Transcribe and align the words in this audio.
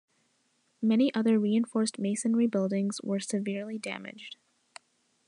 Many 0.81 1.13
other 1.13 1.37
unreinforced 1.37 1.99
masonry 1.99 2.47
buildings 2.47 2.99
were 3.03 3.19
severely 3.19 3.77
damaged. 3.77 4.37